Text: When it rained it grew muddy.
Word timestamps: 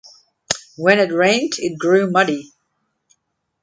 When 0.77 0.97
it 0.97 1.11
rained 1.13 1.53
it 1.59 1.77
grew 1.77 2.09
muddy. 2.09 2.53